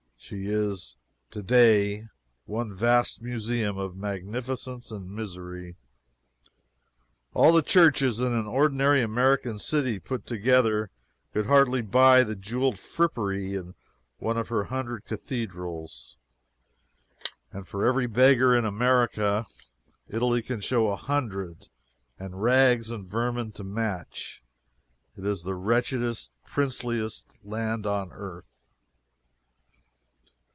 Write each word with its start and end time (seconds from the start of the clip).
She 0.23 0.45
is 0.45 0.97
to 1.31 1.41
day 1.41 2.05
one 2.45 2.71
vast 2.75 3.23
museum 3.23 3.79
of 3.79 3.97
magnificence 3.97 4.89
and 4.91 5.09
misery. 5.11 5.77
All 7.33 7.51
the 7.51 7.63
churches 7.63 8.19
in 8.19 8.31
an 8.31 8.45
ordinary 8.45 9.01
American 9.01 9.57
city 9.57 9.97
put 9.97 10.27
together 10.27 10.91
could 11.33 11.47
hardly 11.47 11.81
buy 11.81 12.23
the 12.23 12.35
jeweled 12.35 12.77
frippery 12.77 13.55
in 13.55 13.73
one 14.19 14.37
of 14.37 14.49
her 14.49 14.65
hundred 14.65 15.05
cathedrals. 15.05 16.17
And 17.51 17.67
for 17.67 17.83
every 17.83 18.05
beggar 18.05 18.55
in 18.55 18.63
America, 18.63 19.47
Italy 20.07 20.43
can 20.43 20.61
show 20.61 20.89
a 20.89 20.95
hundred 20.97 21.67
and 22.19 22.41
rags 22.43 22.91
and 22.91 23.07
vermin 23.09 23.53
to 23.53 23.63
match. 23.63 24.43
It 25.17 25.25
is 25.25 25.41
the 25.41 25.55
wretchedest, 25.55 26.31
princeliest 26.45 27.39
land 27.43 27.87
on 27.87 28.11
earth. 28.13 28.45